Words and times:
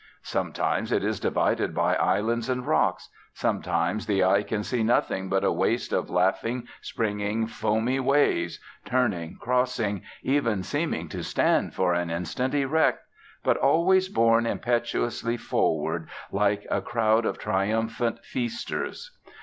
Sometimes 0.23 0.91
it 0.91 1.03
is 1.03 1.19
divided 1.19 1.75
by 1.75 1.93
islands 1.93 2.49
and 2.49 2.65
rocks, 2.65 3.07
sometimes 3.35 4.07
the 4.07 4.23
eye 4.23 4.41
can 4.41 4.63
see 4.63 4.81
nothing 4.83 5.29
but 5.29 5.43
a 5.43 5.51
waste 5.51 5.93
of 5.93 6.09
laughing, 6.09 6.65
springing, 6.81 7.45
foamy 7.45 7.99
waves, 7.99 8.59
turning, 8.83 9.37
crossing, 9.39 10.01
even 10.23 10.63
seeming 10.63 11.07
to 11.09 11.21
stand 11.21 11.75
for 11.75 11.93
an 11.93 12.09
instant 12.09 12.55
erect, 12.55 13.05
but 13.43 13.57
always 13.57 14.09
borne 14.09 14.47
impetuously 14.47 15.37
forward 15.37 16.09
like 16.31 16.65
a 16.71 16.81
crowd 16.81 17.23
of 17.23 17.37
triumphant 17.37 18.25
feasters. 18.25 19.15